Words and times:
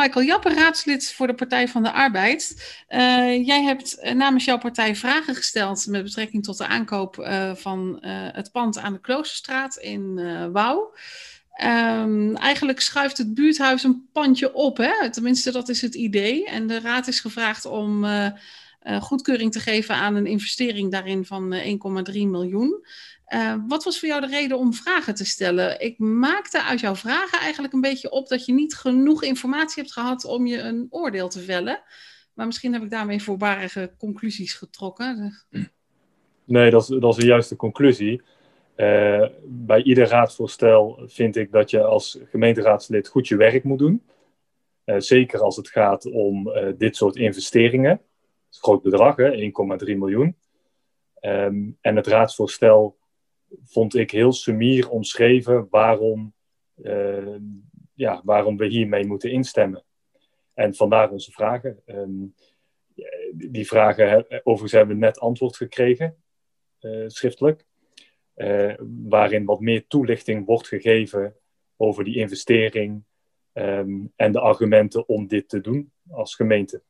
Michael 0.00 0.24
Jappen, 0.24 0.54
raadslid 0.54 1.12
voor 1.12 1.26
de 1.26 1.34
Partij 1.34 1.68
van 1.68 1.82
de 1.82 1.92
Arbeid. 1.92 2.74
Uh, 2.88 3.46
jij 3.46 3.62
hebt 3.62 4.12
namens 4.14 4.44
jouw 4.44 4.58
partij 4.58 4.96
vragen 4.96 5.34
gesteld 5.34 5.86
met 5.86 6.02
betrekking 6.02 6.44
tot 6.44 6.58
de 6.58 6.66
aankoop 6.66 7.18
uh, 7.18 7.54
van 7.54 7.98
het 8.32 8.52
pand 8.52 8.78
aan 8.78 8.92
de 8.92 9.00
Kloosterstraat 9.00 9.76
in 9.76 10.14
Wouw. 10.52 10.94
Um, 11.62 12.36
eigenlijk 12.36 12.80
schuift 12.80 13.18
het 13.18 13.34
buurthuis 13.34 13.82
een 13.82 14.08
pandje 14.12 14.54
op, 14.54 14.76
hè? 14.76 15.10
tenminste 15.10 15.52
dat 15.52 15.68
is 15.68 15.80
het 15.80 15.94
idee. 15.94 16.46
En 16.46 16.66
de 16.66 16.80
raad 16.80 17.06
is 17.06 17.20
gevraagd 17.20 17.64
om 17.64 18.06
goedkeuring 19.00 19.52
te 19.52 19.60
geven 19.60 19.94
aan 19.94 20.14
een 20.14 20.26
investering 20.26 20.90
daarin 20.90 21.24
van 21.24 21.54
1,3 21.54 22.12
miljoen. 22.12 22.84
Uh, 23.34 23.54
wat 23.68 23.84
was 23.84 23.98
voor 23.98 24.08
jou 24.08 24.20
de 24.20 24.26
reden 24.26 24.58
om 24.58 24.74
vragen 24.74 25.14
te 25.14 25.24
stellen? 25.24 25.80
Ik 25.80 25.98
maakte 25.98 26.62
uit 26.62 26.80
jouw 26.80 26.94
vragen 26.94 27.40
eigenlijk 27.40 27.72
een 27.72 27.80
beetje 27.80 28.10
op 28.10 28.28
dat 28.28 28.44
je 28.44 28.52
niet 28.52 28.74
genoeg 28.74 29.22
informatie 29.22 29.82
hebt 29.82 29.92
gehad 29.92 30.24
om 30.24 30.46
je 30.46 30.58
een 30.58 30.86
oordeel 30.90 31.28
te 31.28 31.40
vellen. 31.40 31.82
Maar 32.34 32.46
misschien 32.46 32.72
heb 32.72 32.82
ik 32.82 32.90
daarmee 32.90 33.22
voorbarige 33.22 33.94
conclusies 33.98 34.54
getrokken. 34.54 35.32
Nee, 36.44 36.70
dat 36.70 36.82
is, 36.82 36.88
dat 36.88 37.12
is 37.12 37.16
de 37.16 37.26
juiste 37.26 37.56
conclusie. 37.56 38.22
Uh, 38.76 39.26
bij 39.44 39.82
ieder 39.82 40.06
raadsvoorstel 40.08 41.02
vind 41.06 41.36
ik 41.36 41.52
dat 41.52 41.70
je 41.70 41.82
als 41.82 42.18
gemeenteraadslid 42.24 43.08
goed 43.08 43.28
je 43.28 43.36
werk 43.36 43.64
moet 43.64 43.78
doen. 43.78 44.02
Uh, 44.84 44.94
zeker 44.98 45.40
als 45.40 45.56
het 45.56 45.68
gaat 45.68 46.06
om 46.06 46.52
dit 46.78 46.96
soort 46.96 47.16
investeringen. 47.16 48.00
Is 48.50 48.56
een 48.56 48.62
groot 48.62 48.82
bedrag, 48.82 49.16
1,3 49.16 49.96
miljoen. 49.96 50.36
Um, 51.20 51.78
en 51.80 51.96
het 51.96 52.06
raadsvoorstel 52.06 52.98
vond 53.64 53.94
ik 53.94 54.10
heel 54.10 54.32
sumier 54.32 54.88
omschreven 54.88 55.66
waarom, 55.70 56.34
uh, 56.76 57.36
ja, 57.94 58.20
waarom 58.24 58.56
we 58.56 58.66
hiermee 58.66 59.06
moeten 59.06 59.30
instemmen. 59.30 59.84
En 60.54 60.74
vandaar 60.74 61.10
onze 61.10 61.30
vragen. 61.30 61.82
Um, 61.86 62.34
die 63.34 63.66
vragen, 63.66 64.26
overigens 64.28 64.72
hebben 64.72 64.94
we 64.94 65.00
net 65.00 65.20
antwoord 65.20 65.56
gekregen, 65.56 66.16
uh, 66.80 67.04
schriftelijk, 67.06 67.64
uh, 68.36 68.74
waarin 69.08 69.44
wat 69.44 69.60
meer 69.60 69.86
toelichting 69.86 70.46
wordt 70.46 70.68
gegeven 70.68 71.36
over 71.76 72.04
die 72.04 72.16
investering 72.16 73.04
um, 73.52 74.12
en 74.16 74.32
de 74.32 74.40
argumenten 74.40 75.08
om 75.08 75.26
dit 75.26 75.48
te 75.48 75.60
doen 75.60 75.92
als 76.10 76.34
gemeente. 76.34 76.82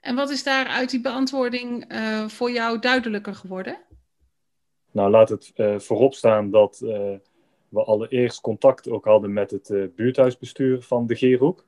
En 0.00 0.14
wat 0.14 0.30
is 0.30 0.42
daar 0.42 0.66
uit 0.66 0.90
die 0.90 1.00
beantwoording 1.00 1.94
voor 2.26 2.50
jou 2.50 2.78
duidelijker 2.78 3.34
geworden? 3.34 3.78
Nou, 4.92 5.10
laat 5.10 5.28
het 5.28 5.52
uh, 5.56 5.78
voorop 5.78 6.14
staan 6.14 6.50
dat 6.50 6.80
uh, 6.84 6.90
we 7.68 7.84
allereerst 7.84 8.40
contact 8.40 8.88
ook 8.90 9.04
hadden 9.04 9.32
met 9.32 9.50
het 9.50 9.68
uh, 9.68 9.86
buurthuisbestuur 9.94 10.82
van 10.82 11.06
de 11.06 11.16
Geerhoek, 11.16 11.66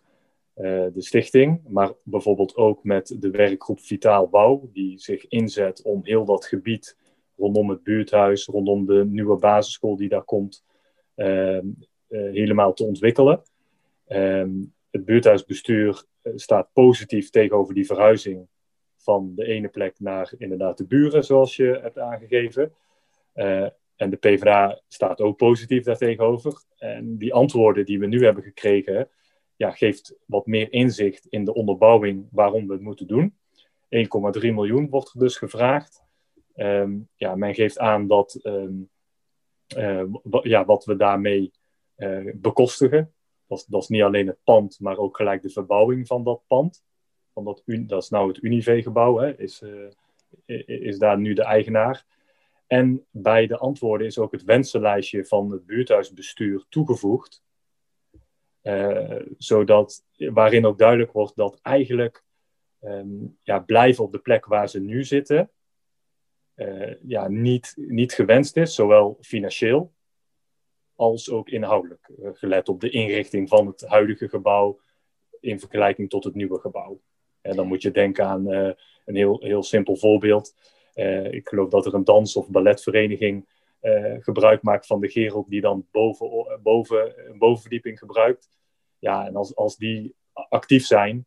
de 0.55 0.93
stichting, 0.97 1.61
maar 1.69 1.93
bijvoorbeeld 2.03 2.57
ook 2.57 2.85
met 2.85 3.17
de 3.19 3.31
werkgroep 3.31 3.81
Vitaal 3.81 4.29
Bouw, 4.29 4.69
die 4.73 4.99
zich 4.99 5.29
inzet 5.29 5.83
om 5.83 6.01
heel 6.03 6.25
dat 6.25 6.45
gebied 6.45 6.97
rondom 7.37 7.71
het 7.71 7.83
buurthuis, 7.83 8.47
rondom 8.47 8.87
de 8.87 9.05
nieuwe 9.07 9.37
basisschool 9.37 9.97
die 9.97 10.09
daar 10.09 10.25
komt, 10.25 10.65
ehm, 11.15 11.67
helemaal 12.09 12.73
te 12.73 12.85
ontwikkelen. 12.85 13.43
Ehm, 14.07 14.51
het 14.91 15.05
buurthuisbestuur 15.05 16.05
staat 16.35 16.69
positief 16.73 17.31
tegenover 17.31 17.75
die 17.75 17.87
verhuizing 17.87 18.49
van 18.97 19.33
de 19.35 19.45
ene 19.45 19.69
plek 19.69 20.01
naar 20.01 20.33
inderdaad 20.39 20.79
de 20.79 20.87
buren, 20.87 21.25
zoals 21.25 21.57
je 21.57 21.79
hebt 21.83 21.99
aangegeven. 21.99 22.73
Uh, 23.35 23.67
en 23.97 24.11
de 24.11 24.17
PvdA 24.17 24.81
staat 24.89 25.21
ook 25.21 25.37
positief 25.37 25.85
daartegenover. 25.85 26.63
En 26.79 27.17
die 27.17 27.35
antwoorden 27.35 27.85
die 27.85 27.99
we 27.99 28.07
nu 28.07 28.25
hebben 28.25 28.43
gekregen, 28.43 29.09
ja, 29.57 29.71
geeft 29.71 30.15
wat 30.27 30.47
meer 30.47 30.73
inzicht 30.73 31.27
in 31.27 31.45
de 31.45 31.55
onderbouwing 31.55 32.29
waarom 32.31 32.67
we 32.67 32.73
het 32.73 32.83
moeten 32.83 33.07
doen. 33.07 33.37
1,3 33.85 34.41
miljoen 34.41 34.89
wordt 34.89 35.13
er 35.15 35.21
dus 35.21 35.37
gevraagd. 35.37 36.03
Um, 36.57 37.09
ja, 37.17 37.35
men 37.35 37.55
geeft 37.55 37.79
aan 37.79 38.07
dat, 38.07 38.41
um, 38.43 38.91
uh, 39.77 40.05
ja, 40.43 40.65
wat 40.65 40.85
we 40.85 40.97
daarmee 40.97 41.53
uh, 41.97 42.33
bekostigen. 42.35 43.13
Dat, 43.47 43.67
dat, 43.69 43.83
is 43.83 43.89
niet 43.89 44.03
alleen 44.03 44.27
het 44.27 44.39
pand, 44.45 44.81
maar 44.81 44.97
ook 44.97 45.17
gelijk 45.17 45.43
de 45.43 45.51
verbouwing 45.51 46.07
van 46.07 46.25
dat 46.25 46.43
pand. 46.47 46.85
Van 47.33 47.45
dat, 47.45 47.63
dat 47.65 48.03
is 48.03 48.09
nou 48.09 48.29
het 48.29 48.43
Unive-gebouw, 48.43 49.21
is, 49.21 49.63
is 50.67 50.99
daar 50.99 51.19
nu 51.19 51.35
de 51.35 51.43
eigenaar. 51.43 52.05
En 52.67 53.07
bij 53.11 53.47
de 53.47 53.57
antwoorden 53.57 54.07
is 54.07 54.19
ook 54.19 54.33
het 54.33 54.45
wensenlijstje 54.45 55.25
van 55.25 55.51
het 55.51 55.67
buurthuisbestuur 55.67 56.65
toegevoegd. 56.69 57.43
Uh, 58.63 59.21
zodat, 59.39 60.05
waarin 60.17 60.67
ook 60.67 60.79
duidelijk 60.79 61.13
wordt 61.13 61.37
dat 61.37 61.59
eigenlijk 61.63 62.25
um, 62.81 63.39
ja, 63.43 63.59
blijven 63.59 64.05
op 64.05 64.13
de 64.13 64.19
plek 64.19 64.47
waar 64.47 64.69
ze 64.69 64.81
nu 64.81 65.05
zitten, 65.05 65.51
uh, 66.57 66.95
ja, 67.03 67.29
niet, 67.29 67.75
niet 67.77 68.13
gewenst 68.13 68.57
is, 68.57 68.75
zowel 68.75 69.19
financieel 69.21 69.93
als 70.95 71.31
ook 71.31 71.49
inhoudelijk. 71.49 72.11
Uh, 72.19 72.31
gelet 72.33 72.69
op 72.69 72.81
de 72.81 72.91
inrichting 72.91 73.49
van 73.49 73.67
het 73.67 73.87
huidige 73.87 74.29
gebouw 74.29 74.81
in 75.41 75.61
vergelijking 75.61 76.11
tot 76.11 76.25
het 76.25 76.35
nieuwe 76.35 76.61
gebouw. 76.61 77.01
En 77.41 77.57
dan 77.57 77.67
moet 77.67 77.83
je 77.83 77.91
denken 77.91 78.27
aan 78.27 78.47
een 78.47 79.17
heel, 79.17 79.41
heel 79.41 79.63
simpel 79.63 79.97
voorbeeld. 79.97 80.55
Uh, 80.95 81.33
ik 81.33 81.49
geloof 81.49 81.69
dat 81.69 81.87
er 81.87 81.95
een 81.95 82.05
dans- 82.05 82.37
of 82.37 82.49
balletvereniging 82.49 83.47
uh, 83.83 84.17
gebruik 84.19 84.63
maakt 84.63 84.87
van 84.87 85.01
de 85.01 85.09
gerel 85.09 85.45
die 85.49 85.61
dan 85.61 85.87
boven, 85.91 86.61
boven 86.63 87.29
een 87.31 87.39
bovenverdieping 87.39 87.99
gebruikt. 87.99 88.49
Ja, 88.99 89.27
en 89.27 89.37
als, 89.37 89.57
als 89.57 89.77
die 89.77 90.15
actief 90.33 90.87
zijn, 90.87 91.27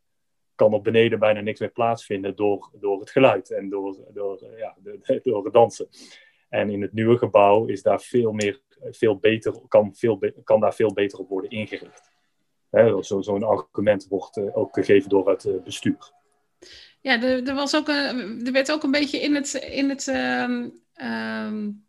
kan 0.54 0.72
er 0.72 0.80
beneden 0.80 1.18
bijna 1.18 1.40
niks 1.40 1.60
meer 1.60 1.70
plaatsvinden 1.70 2.36
door, 2.36 2.70
door 2.72 3.00
het 3.00 3.10
geluid 3.10 3.50
en 3.50 3.68
door, 3.68 3.96
door, 4.12 4.38
ja, 4.56 4.76
de, 4.82 5.20
door 5.22 5.44
het 5.44 5.52
dansen. 5.52 5.88
En 6.48 6.70
in 6.70 6.82
het 6.82 6.92
nieuwe 6.92 7.18
gebouw 7.18 7.66
is 7.66 7.82
daar 7.82 8.00
veel 8.00 8.32
meer, 8.32 8.60
veel 8.90 9.16
beter, 9.18 9.54
kan, 9.68 9.94
veel 9.94 10.18
kan 10.44 10.60
daar 10.60 10.74
veel 10.74 10.92
beter 10.92 11.18
op 11.18 11.28
worden 11.28 11.50
ingericht. 11.50 12.10
Zo'n 13.00 13.22
zo 13.22 13.38
argument 13.38 14.06
wordt 14.08 14.54
ook 14.54 14.74
gegeven 14.74 15.08
door 15.08 15.28
het 15.28 15.64
bestuur. 15.64 16.12
Ja, 17.00 17.22
er, 17.22 17.48
er, 17.48 17.54
was 17.54 17.76
ook 17.76 17.88
een, 17.88 18.46
er 18.46 18.52
werd 18.52 18.72
ook 18.72 18.82
een 18.82 18.90
beetje 18.90 19.20
in 19.20 19.34
het, 19.34 19.54
in 19.54 19.88
het, 19.88 20.06
um, 20.06 20.72
um, 20.96 21.84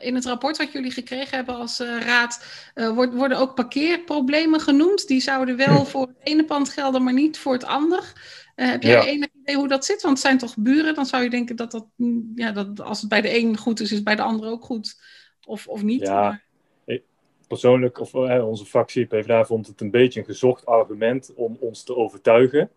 in 0.00 0.14
het 0.14 0.24
rapport 0.24 0.56
wat 0.56 0.72
jullie 0.72 0.90
gekregen 0.90 1.36
hebben 1.36 1.54
als 1.54 1.80
uh, 1.80 2.00
raad, 2.00 2.44
uh, 2.74 2.88
worden 2.94 3.38
ook 3.38 3.54
parkeerproblemen 3.54 4.60
genoemd. 4.60 5.06
Die 5.06 5.20
zouden 5.20 5.56
wel 5.56 5.78
hm. 5.78 5.84
voor 5.84 6.06
het 6.06 6.16
ene 6.22 6.44
pand 6.44 6.68
gelden, 6.68 7.02
maar 7.02 7.12
niet 7.12 7.38
voor 7.38 7.52
het 7.52 7.64
ander. 7.64 8.12
Uh, 8.56 8.70
heb 8.70 8.82
jij 8.82 8.92
ja. 8.92 9.04
enig 9.04 9.28
idee 9.42 9.56
hoe 9.56 9.68
dat 9.68 9.84
zit? 9.84 10.02
Want 10.02 10.14
het 10.14 10.26
zijn 10.26 10.38
toch 10.38 10.56
buren? 10.56 10.94
Dan 10.94 11.06
zou 11.06 11.22
je 11.22 11.30
denken 11.30 11.56
dat, 11.56 11.70
dat, 11.70 11.86
ja, 12.34 12.52
dat 12.52 12.80
als 12.80 13.00
het 13.00 13.08
bij 13.08 13.20
de 13.20 13.38
een 13.38 13.56
goed 13.56 13.80
is, 13.80 13.90
is 13.90 13.96
het 13.96 14.04
bij 14.04 14.16
de 14.16 14.22
ander 14.22 14.50
ook 14.50 14.64
goed. 14.64 15.00
Of, 15.46 15.66
of 15.66 15.82
niet. 15.82 16.00
Ja. 16.00 16.20
Maar 16.20 16.44
persoonlijk, 17.48 17.98
of 17.98 18.14
onze 18.14 18.64
fractie 18.64 19.06
PvdA 19.06 19.44
vond 19.44 19.66
het 19.66 19.80
een 19.80 19.90
beetje 19.90 20.20
een 20.20 20.26
gezocht 20.26 20.66
argument 20.66 21.32
om 21.34 21.56
ons 21.60 21.84
te 21.84 21.96
overtuigen 21.96 22.70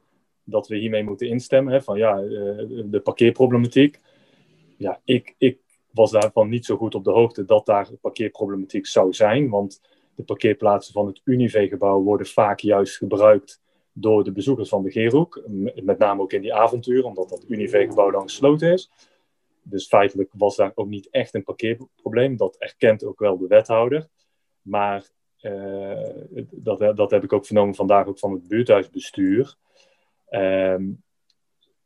dat 0.46 0.68
we 0.68 0.78
hiermee 0.78 1.04
moeten 1.04 1.28
instemmen. 1.28 1.74
Hè, 1.74 1.82
van 1.82 1.98
ja, 1.98 2.18
eh, 2.18 2.66
de 2.86 3.02
parkeerproblematiek. 3.04 4.00
Ja, 4.78 5.02
ik, 5.04 5.36
ik 5.38 5.60
was 5.92 6.12
daarvan 6.12 6.50
niet 6.50 6.66
zo 6.66 6.78
goed 6.78 6.96
op 6.96 7.04
de 7.04 7.12
hoogte 7.12 7.46
dat 7.46 7.66
daar 7.66 7.90
parkeerproblematiek 8.02 8.86
zou 8.86 9.14
zijn. 9.14 9.50
Want 9.50 9.82
de 10.16 10.24
parkeerplaatsen 10.24 10.94
van 10.94 11.08
het 11.08 11.22
Unive-gebouw 11.24 12.02
worden 12.02 12.28
vaak 12.28 12.60
juist 12.60 12.98
gebruikt 12.98 13.62
door 13.94 14.24
de 14.24 14.32
bezoekers 14.32 14.70
van 14.70 14.84
de 14.84 14.92
Geerhoek. 14.92 15.42
Met 15.84 15.98
name 15.98 16.22
ook 16.22 16.34
in 16.34 16.42
die 16.42 16.54
avonturen, 16.54 17.06
omdat 17.06 17.30
dat 17.30 17.46
Unive-gebouw 17.48 18.12
dan 18.12 18.22
gesloten 18.22 18.72
is. 18.72 18.92
Dus 19.64 19.88
feitelijk 19.88 20.30
was 20.38 20.56
daar 20.56 20.72
ook 20.76 20.88
niet 20.88 21.10
echt 21.10 21.34
een 21.34 21.44
parkeerprobleem. 21.44 22.38
Dat 22.38 22.56
erkent 22.58 23.04
ook 23.04 23.20
wel 23.20 23.38
de 23.38 23.48
wethouder. 23.48 24.08
Maar 24.62 25.10
uh, 25.42 26.10
dat, 26.52 26.98
dat 26.98 27.12
heb 27.12 27.24
ik 27.24 27.34
ook 27.34 27.46
vernomen 27.46 27.76
vandaag 27.76 28.08
ook 28.08 28.20
van 28.20 28.32
het 28.32 28.48
buurthuisbestuur 28.48 29.56
um, 30.36 31.04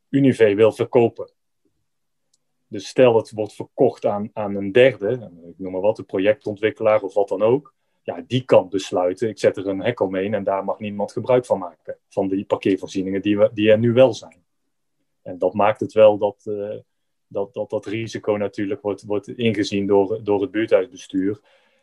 Unive 0.09 0.55
wil 0.55 0.71
verkopen. 0.71 1.31
Dus 2.67 2.87
stel 2.87 3.15
het 3.15 3.31
wordt 3.31 3.53
verkocht 3.53 4.05
aan, 4.05 4.29
aan 4.33 4.55
een 4.55 4.71
derde, 4.71 5.31
ik 5.47 5.53
noem 5.57 5.71
maar 5.71 5.81
wat, 5.81 5.97
een 5.97 6.05
projectontwikkelaar 6.05 7.01
of 7.01 7.13
wat 7.13 7.27
dan 7.27 7.41
ook. 7.41 7.73
Ja, 8.01 8.23
die 8.27 8.45
kan 8.45 8.69
besluiten, 8.69 9.29
ik 9.29 9.39
zet 9.39 9.57
er 9.57 9.67
een 9.67 9.83
hek 9.83 9.99
omheen 9.99 10.33
en 10.33 10.43
daar 10.43 10.63
mag 10.63 10.79
niemand 10.79 11.11
gebruik 11.11 11.45
van 11.45 11.59
maken. 11.59 11.97
Van 12.07 12.27
die 12.27 12.45
parkeervoorzieningen 12.45 13.21
die, 13.21 13.37
we, 13.37 13.49
die 13.53 13.71
er 13.71 13.79
nu 13.79 13.93
wel 13.93 14.13
zijn. 14.13 14.43
En 15.21 15.37
dat 15.37 15.53
maakt 15.53 15.79
het 15.79 15.93
wel 15.93 16.17
dat 16.17 16.45
uh, 16.45 16.75
dat, 17.29 17.53
dat, 17.53 17.69
dat 17.69 17.85
risico 17.85 18.37
natuurlijk 18.37 18.81
wordt, 18.81 19.03
wordt 19.03 19.27
ingezien 19.27 19.87
door, 19.87 20.23
door 20.23 20.41
het 20.41 20.51
buurthuisbestuur. 20.51 21.39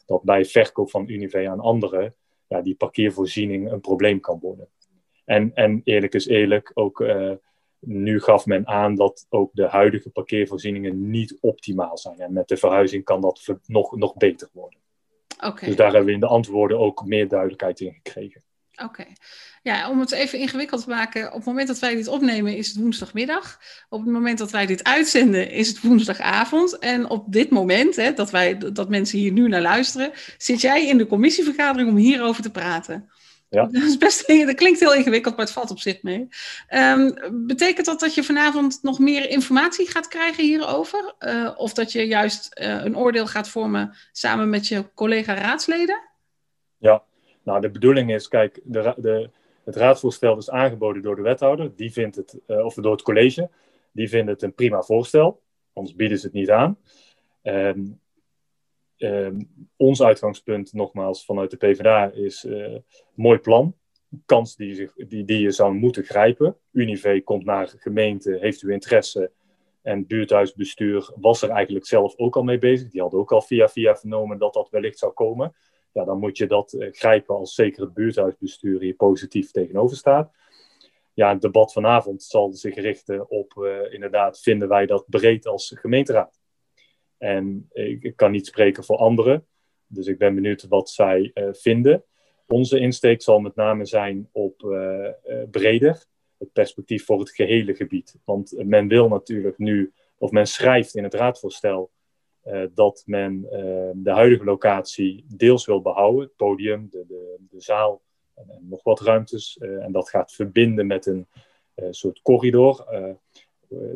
Dat 0.06 0.22
bij 0.22 0.44
verkoop 0.44 0.90
van 0.90 1.08
Unive 1.08 1.48
aan 1.48 1.60
anderen 1.60 2.14
ja, 2.46 2.60
die 2.62 2.74
parkeervoorziening 2.74 3.70
een 3.70 3.80
probleem 3.80 4.20
kan 4.20 4.38
worden. 4.40 4.68
En, 5.26 5.50
en 5.54 5.80
eerlijk 5.84 6.14
is 6.14 6.26
eerlijk, 6.26 6.70
ook 6.74 7.00
uh, 7.00 7.32
nu 7.78 8.20
gaf 8.20 8.46
men 8.46 8.66
aan 8.66 8.94
dat 8.94 9.26
ook 9.28 9.50
de 9.52 9.66
huidige 9.66 10.10
parkeervoorzieningen 10.10 11.10
niet 11.10 11.36
optimaal 11.40 11.98
zijn. 11.98 12.20
En 12.20 12.32
met 12.32 12.48
de 12.48 12.56
verhuizing 12.56 13.04
kan 13.04 13.20
dat 13.20 13.46
nog, 13.66 13.96
nog 13.96 14.14
beter 14.14 14.48
worden. 14.52 14.78
Okay. 15.36 15.68
Dus 15.68 15.76
daar 15.76 15.86
hebben 15.86 16.06
we 16.06 16.12
in 16.12 16.20
de 16.20 16.26
antwoorden 16.26 16.78
ook 16.78 17.04
meer 17.04 17.28
duidelijkheid 17.28 17.80
in 17.80 17.92
gekregen. 17.92 18.42
Oké. 18.82 19.04
Ja, 19.62 19.90
om 19.90 20.00
het 20.00 20.12
even 20.12 20.38
ingewikkeld 20.38 20.82
te 20.82 20.88
maken. 20.88 21.26
Op 21.26 21.36
het 21.36 21.44
moment 21.44 21.68
dat 21.68 21.78
wij 21.78 21.94
dit 21.94 22.08
opnemen 22.08 22.56
is 22.56 22.68
het 22.68 22.76
woensdagmiddag. 22.76 23.60
Op 23.88 24.00
het 24.00 24.12
moment 24.12 24.38
dat 24.38 24.50
wij 24.50 24.66
dit 24.66 24.84
uitzenden 24.84 25.50
is 25.50 25.68
het 25.68 25.80
woensdagavond. 25.80 26.78
En 26.78 27.10
op 27.10 27.32
dit 27.32 27.50
moment, 27.50 27.96
hè, 27.96 28.12
dat, 28.12 28.30
wij, 28.30 28.58
dat 28.58 28.88
mensen 28.88 29.18
hier 29.18 29.32
nu 29.32 29.48
naar 29.48 29.60
luisteren, 29.60 30.10
zit 30.38 30.60
jij 30.60 30.86
in 30.86 30.98
de 30.98 31.06
commissievergadering 31.06 31.90
om 31.90 31.96
hierover 31.96 32.42
te 32.42 32.50
praten. 32.50 33.10
Ja. 33.48 33.66
Dat, 33.72 33.82
is 33.82 33.96
best, 33.96 34.26
dat 34.26 34.54
klinkt 34.54 34.80
heel 34.80 34.94
ingewikkeld, 34.94 35.36
maar 35.36 35.44
het 35.44 35.54
valt 35.54 35.70
op 35.70 35.78
zich 35.78 36.02
mee. 36.02 36.28
Um, 36.74 37.14
betekent 37.46 37.86
dat 37.86 38.00
dat 38.00 38.14
je 38.14 38.22
vanavond 38.22 38.78
nog 38.82 38.98
meer 38.98 39.30
informatie 39.30 39.90
gaat 39.90 40.08
krijgen 40.08 40.44
hierover? 40.44 41.14
Uh, 41.18 41.52
of 41.56 41.72
dat 41.72 41.92
je 41.92 42.06
juist 42.06 42.60
uh, 42.60 42.84
een 42.84 42.96
oordeel 42.96 43.26
gaat 43.26 43.48
vormen 43.48 43.96
samen 44.12 44.48
met 44.48 44.68
je 44.68 44.94
collega-raadsleden? 44.94 46.00
Ja, 46.78 47.02
nou 47.42 47.60
de 47.60 47.70
bedoeling 47.70 48.12
is, 48.12 48.28
kijk, 48.28 48.60
de, 48.64 48.94
de, 48.96 49.30
het 49.64 49.76
raadsvoorstel 49.76 50.36
is 50.36 50.50
aangeboden 50.50 51.02
door 51.02 51.16
de 51.16 51.22
wethouder, 51.22 51.72
die 51.76 51.92
vindt 51.92 52.16
het, 52.16 52.38
uh, 52.46 52.64
of 52.64 52.74
door 52.74 52.92
het 52.92 53.02
college, 53.02 53.50
die 53.92 54.08
vindt 54.08 54.30
het 54.30 54.42
een 54.42 54.54
prima 54.54 54.82
voorstel, 54.82 55.42
anders 55.72 55.96
bieden 55.96 56.18
ze 56.18 56.26
het 56.26 56.34
niet 56.34 56.50
aan. 56.50 56.78
Um, 57.42 58.00
ons 59.76 60.02
uitgangspunt, 60.02 60.72
nogmaals, 60.72 61.24
vanuit 61.24 61.50
de 61.50 61.56
PvdA 61.56 62.10
is 62.10 62.44
uh, 62.44 62.76
mooi 63.14 63.38
plan. 63.38 63.74
Kans 64.26 64.56
die, 64.56 64.74
zich, 64.74 64.92
die, 64.94 65.24
die 65.24 65.40
je 65.40 65.50
zou 65.50 65.74
moeten 65.74 66.04
grijpen. 66.04 66.56
Unive 66.72 67.20
komt 67.24 67.44
naar 67.44 67.74
gemeente, 67.76 68.38
heeft 68.40 68.62
u 68.62 68.72
interesse. 68.72 69.30
En 69.82 70.06
buurthuisbestuur 70.06 71.10
was 71.14 71.42
er 71.42 71.50
eigenlijk 71.50 71.86
zelf 71.86 72.16
ook 72.16 72.36
al 72.36 72.42
mee 72.42 72.58
bezig. 72.58 72.90
Die 72.90 73.00
hadden 73.00 73.20
ook 73.20 73.32
al 73.32 73.42
via 73.42 73.68
via 73.68 73.96
vernomen 73.96 74.38
dat 74.38 74.54
dat 74.54 74.70
wellicht 74.70 74.98
zou 74.98 75.12
komen. 75.12 75.54
Ja, 75.92 76.04
dan 76.04 76.18
moet 76.18 76.36
je 76.36 76.46
dat 76.46 76.72
uh, 76.72 76.88
grijpen 76.92 77.34
als 77.34 77.54
zeker 77.54 77.82
het 77.82 77.94
buurthuisbestuur 77.94 78.80
hier 78.80 78.94
positief 78.94 79.50
tegenover 79.50 79.96
staat. 79.96 80.32
Ja, 81.14 81.32
het 81.32 81.40
debat 81.40 81.72
vanavond 81.72 82.22
zal 82.22 82.52
zich 82.52 82.74
richten 82.74 83.30
op, 83.30 83.54
uh, 83.58 83.92
inderdaad, 83.92 84.40
vinden 84.40 84.68
wij 84.68 84.86
dat 84.86 85.04
breed 85.08 85.46
als 85.46 85.74
gemeenteraad? 85.76 86.40
En 87.18 87.68
ik, 87.72 88.16
kan 88.16 88.30
niet 88.30 88.46
spreken 88.46 88.84
voor 88.84 88.96
anderen. 88.96 89.46
Dus 89.86 90.06
ik 90.06 90.18
ben 90.18 90.34
benieuwd 90.34 90.68
wat 90.68 90.90
zij 90.90 91.30
uh, 91.34 91.48
vinden. 91.52 92.04
Onze 92.46 92.78
insteek 92.78 93.22
zal 93.22 93.40
met 93.40 93.54
name 93.54 93.84
zijn 93.84 94.28
op 94.32 94.62
uh, 94.62 95.08
uh, 95.26 95.42
breder. 95.50 96.04
Het 96.38 96.52
perspectief 96.52 97.04
voor 97.04 97.18
het 97.18 97.30
gehele 97.30 97.74
gebied. 97.74 98.16
Want 98.24 98.54
men 98.56 98.88
wil 98.88 99.08
natuurlijk 99.08 99.58
nu, 99.58 99.92
of 100.18 100.30
men 100.30 100.46
schrijft 100.46 100.94
in 100.94 101.02
het 101.02 101.14
raadvoorstel, 101.14 101.90
dat 102.74 103.02
men 103.06 103.40
de 103.94 104.10
huidige 104.10 104.44
locatie 104.44 105.24
deels 105.28 105.66
wil 105.66 105.82
behouden. 105.82 106.22
Het 106.22 106.36
podium, 106.36 106.88
de, 106.90 107.04
de, 107.08 107.36
de 107.50 107.60
zaal 107.60 108.02
en, 108.34 108.50
en, 108.50 108.66
nog 108.68 108.82
wat 108.82 109.00
ruimtes. 109.00 109.58
en 109.58 109.92
dat 109.92 110.08
gaat 110.08 110.32
verbinden 110.32 110.86
met 110.86 111.06
een 111.06 111.26
soort 111.90 112.22
corridor 112.22 112.86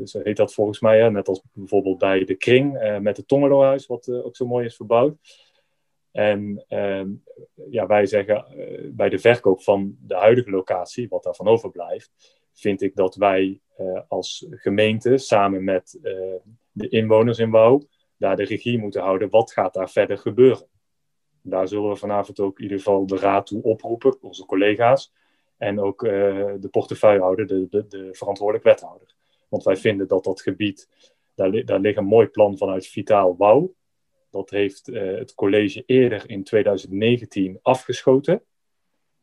zo 0.04 0.20
heet 0.22 0.36
dat 0.36 0.54
volgens 0.54 0.80
mij, 0.80 1.00
hè? 1.00 1.10
net 1.10 1.28
als 1.28 1.42
bijvoorbeeld 1.52 1.98
bij 1.98 2.24
de 2.24 2.34
Kring 2.34 2.82
uh, 2.82 2.98
met 2.98 3.16
het 3.16 3.28
Tongelohuis, 3.28 3.86
wat 3.86 4.06
uh, 4.06 4.26
ook 4.26 4.36
zo 4.36 4.46
mooi 4.46 4.64
is 4.64 4.76
verbouwd. 4.76 5.16
En 6.12 6.64
uh, 6.68 7.04
ja, 7.70 7.86
wij 7.86 8.06
zeggen 8.06 8.44
bij 8.92 9.08
de 9.08 9.18
verkoop 9.18 9.62
van 9.62 9.96
de 10.00 10.14
huidige 10.14 10.50
locatie, 10.50 11.08
wat 11.08 11.22
daarvan 11.22 11.48
overblijft, 11.48 12.10
vind 12.52 12.82
ik 12.82 12.94
dat 12.94 13.14
wij 13.14 13.60
als 14.08 14.46
gemeente 14.50 15.18
samen 15.18 15.64
met 15.64 15.98
de 16.72 16.88
inwoners 16.88 17.38
in 17.38 17.50
Wouw 17.50 17.82
daar 18.16 18.36
de 18.36 18.44
regie 18.44 18.78
moeten 18.78 19.02
houden. 19.02 19.30
Wat 19.30 19.52
gaat 19.52 19.74
daar 19.74 19.90
verder 19.90 20.18
gebeuren? 20.18 20.66
Daar 21.42 21.68
zullen 21.68 21.90
we 21.90 21.96
vanavond 21.96 22.40
ook 22.40 22.56
in 22.56 22.62
ieder 22.62 22.78
geval 22.78 23.06
de 23.06 23.16
raad 23.16 23.46
toe 23.46 23.62
oproepen, 23.62 24.22
onze 24.22 24.46
collega's. 24.46 25.12
En 25.56 25.80
ook 25.80 26.00
de 26.00 26.68
portefeuillehouder, 26.70 27.46
de, 27.46 27.66
de, 27.70 27.86
de 27.86 28.08
verantwoordelijk 28.12 28.64
wethouder. 28.64 29.14
Want 29.50 29.64
wij 29.64 29.76
vinden 29.76 30.08
dat 30.08 30.24
dat 30.24 30.42
gebied, 30.42 30.88
daar, 31.34 31.64
daar 31.64 31.80
ligt 31.80 31.96
een 31.96 32.04
mooi 32.04 32.26
plan 32.26 32.58
vanuit 32.58 32.86
Vitaal 32.86 33.36
Wouw. 33.36 33.74
Dat 34.30 34.50
heeft 34.50 34.88
uh, 34.88 35.18
het 35.18 35.34
college 35.34 35.82
eerder 35.86 36.30
in 36.30 36.44
2019 36.44 37.58
afgeschoten. 37.62 38.42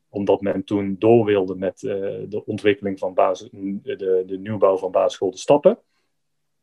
Omdat 0.10 0.42
men 0.42 0.64
toen 0.64 0.96
door 1.00 1.26
wilde 1.26 1.56
met 1.56 1.82
uh, 1.82 1.92
de 2.30 2.46
ontwikkeling 2.46 3.00
van 3.00 3.14
basis, 3.14 3.50
de, 3.52 4.24
de 4.26 4.40
nieuwbouw 4.40 4.78
van 4.78 4.92
basisschool 4.92 5.38
Stappen. 5.38 5.80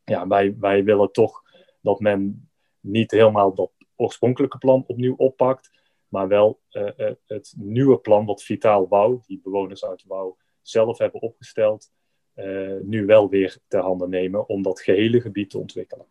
Ja, 0.03 0.27
wij, 0.27 0.55
wij 0.59 0.83
willen 0.83 1.11
toch 1.11 1.43
dat 1.81 1.99
men 1.99 2.49
niet 2.79 3.11
helemaal 3.11 3.53
dat 3.53 3.71
oorspronkelijke 3.95 4.57
plan 4.57 4.83
opnieuw 4.87 5.15
oppakt. 5.15 5.71
Maar 6.07 6.27
wel 6.27 6.61
uh, 6.71 7.11
het 7.25 7.53
nieuwe 7.57 7.97
plan 7.97 8.25
wat 8.25 8.43
Vitaal 8.43 8.87
Wouw, 8.87 9.21
die 9.25 9.39
bewoners 9.43 9.85
uit 9.85 10.03
Wouw 10.07 10.37
zelf 10.61 10.97
hebben 10.97 11.21
opgesteld, 11.21 11.91
nu 12.81 13.05
wel 13.05 13.29
weer 13.29 13.57
ter 13.67 13.81
handen 13.81 14.09
nemen 14.09 14.49
om 14.49 14.61
dat 14.61 14.81
gehele 14.81 15.21
gebied 15.21 15.49
te 15.49 15.57
ontwikkelen. 15.57 16.05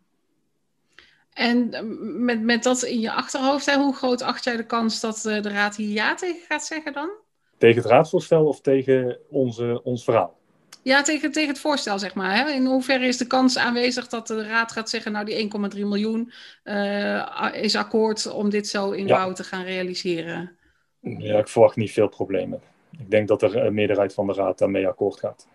En 1.35 1.73
eh, 1.73 1.83
met, 2.01 2.43
met 2.43 2.63
dat 2.63 2.83
in 2.83 3.01
je 3.01 3.13
achterhoofd, 3.13 3.67
hè, 3.67 3.77
hoe 3.77 3.95
groot 3.95 4.23
acht 4.23 4.45
jij 4.45 4.57
de 4.57 4.67
kans 4.67 5.01
dat 5.01 5.25
uh, 5.27 5.43
de 5.43 5.49
Raad 5.49 5.77
hier 5.77 5.93
ja 5.93 6.15
tegen 6.15 6.47
gaat 6.49 6.65
zeggen 6.65 6.93
dan? 6.93 7.11
Tegen 7.59 7.83
het 7.83 7.91
raadsvoorstel 7.91 8.47
of 8.47 8.61
tegen 8.61 9.19
onze, 9.31 9.81
ons 9.83 10.05
verhaal? 10.05 10.37
Ja, 10.83 11.03
tegen, 11.03 11.33
tegen 11.33 11.49
het 11.49 11.59
voorstel, 11.59 11.99
zeg 11.99 12.15
maar. 12.15 12.37
Hè? 12.37 12.51
In 12.51 12.65
hoeverre 12.65 13.07
is 13.07 13.17
de 13.17 13.27
kans 13.27 13.59
aanwezig 13.59 14.09
dat 14.09 14.27
de 14.27 14.47
Raad 14.47 14.73
gaat 14.73 14.91
zeggen, 14.91 15.13
nou 15.13 15.25
die 15.25 15.51
1,3 15.75 15.79
miljoen 15.79 16.33
uh, 16.65 17.49
is 17.53 17.77
akkoord 17.77 18.33
om 18.33 18.51
dit 18.51 18.69
zo 18.69 18.91
in 18.91 19.07
ja. 19.07 19.33
te 19.33 19.45
gaan 19.45 19.65
realiseren? 19.65 20.57
Ja, 21.01 21.39
ik 21.39 21.49
verwacht 21.49 21.77
niet 21.77 21.93
veel 21.93 22.09
problemen. 22.09 22.61
Ik 22.99 23.11
denk 23.11 23.29
dat 23.29 23.43
er 23.43 23.57
een 23.57 23.75
meerderheid 23.75 24.15
van 24.15 24.27
de 24.27 24.33
Raad 24.33 24.59
daarmee 24.59 24.89
akkoord 24.89 25.19
gaat. 25.19 25.47